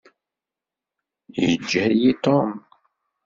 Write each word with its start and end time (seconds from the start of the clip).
Yeǧǧa-yi 1.43 2.11
Tom. 2.23 2.49